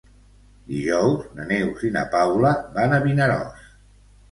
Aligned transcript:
Dijous 0.71 1.27
na 1.41 1.45
Neus 1.51 1.85
i 1.91 1.93
na 1.99 2.03
Paula 2.17 2.55
van 2.81 2.99
a 2.99 3.01
Vinaròs. 3.07 3.73